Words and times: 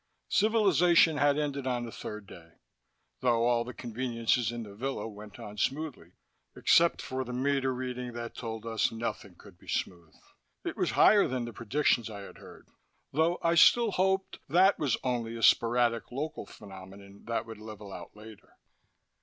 Civilization 0.29 1.17
had 1.17 1.37
ended 1.37 1.67
on 1.67 1.85
the 1.85 1.91
third 1.91 2.25
day, 2.25 2.53
though 3.19 3.45
all 3.45 3.63
the 3.63 3.71
conveniences 3.71 4.51
in 4.51 4.63
the 4.63 4.73
villa 4.73 5.07
went 5.07 5.37
on 5.37 5.57
smoothly, 5.59 6.13
except 6.55 7.03
for 7.03 7.23
the 7.23 7.31
meter 7.31 7.71
reading 7.71 8.11
that 8.13 8.33
told 8.33 8.65
us 8.65 8.91
nothing 8.91 9.35
could 9.35 9.59
be 9.59 9.67
smooth. 9.67 10.15
It 10.63 10.75
was 10.75 10.89
higher 10.97 11.27
than 11.27 11.45
the 11.45 11.53
predictions 11.53 12.09
I 12.09 12.21
had 12.21 12.39
heard, 12.39 12.67
though 13.11 13.37
I 13.43 13.53
still 13.53 13.91
hoped 13.91 14.39
that 14.49 14.79
was 14.79 14.97
only 15.03 15.35
a 15.35 15.43
sporadic 15.43 16.11
local 16.11 16.47
phenomenon 16.47 17.25
that 17.25 17.45
would 17.45 17.59
level 17.59 17.93
out 17.93 18.15
later. 18.15 18.57